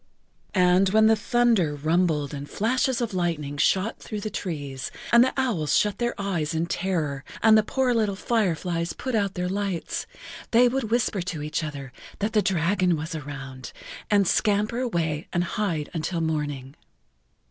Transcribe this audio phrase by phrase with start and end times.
[0.55, 5.31] And when the thunder rumbled and flashes of lightning shot through the leaves, and the
[5.37, 10.07] owls shut their eyes in terror and the poor little fireflies put out their lights,
[10.49, 13.73] they would whisper to each other that the dragon was around,
[14.09, 16.75] and scamper away and hide until morning.